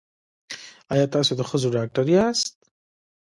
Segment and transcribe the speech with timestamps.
[0.93, 2.53] ایا تاسو د ښځو ډاکټر یاست؟